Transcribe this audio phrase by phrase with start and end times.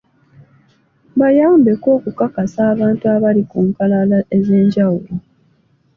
[1.19, 5.13] Bayambeko okukakasa abantu abali ku nkalala ez'enjawulo.